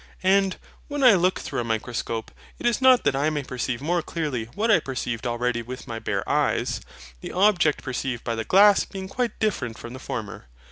And, 0.23 0.57
when 0.87 1.03
I 1.03 1.13
look 1.13 1.37
through 1.39 1.59
a 1.59 1.63
microscope, 1.63 2.31
it 2.57 2.65
is 2.65 2.81
not 2.81 3.03
that 3.03 3.15
I 3.15 3.29
may 3.29 3.43
perceive 3.43 3.83
more 3.83 4.01
clearly 4.01 4.45
what 4.55 4.71
I 4.71 4.79
perceived 4.79 5.27
already 5.27 5.61
with 5.61 5.87
my 5.87 5.99
bare 5.99 6.27
eyes; 6.27 6.81
the 7.19 7.31
object 7.31 7.83
perceived 7.83 8.23
by 8.23 8.33
the 8.33 8.43
glass 8.43 8.83
being 8.83 9.07
quite 9.07 9.37
different 9.37 9.77
from 9.77 9.93
the 9.93 9.99
former. 9.99 10.47